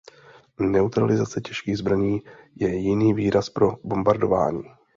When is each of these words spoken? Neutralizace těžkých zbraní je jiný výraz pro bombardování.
Neutralizace 0.59 1.41
těžkých 1.41 1.77
zbraní 1.77 2.21
je 2.55 2.75
jiný 2.75 3.13
výraz 3.13 3.49
pro 3.49 3.77
bombardování. 3.83 4.63